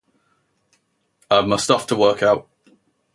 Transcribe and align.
I 1.29 1.35
have 1.35 1.47
my 1.47 1.57
stuff 1.57 1.85
to 1.85 1.95
work 1.95 2.23
out... 2.23 2.49